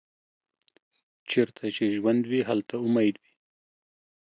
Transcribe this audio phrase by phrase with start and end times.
[1.29, 3.33] چیرته چې ژوند وي، هلته امید وي.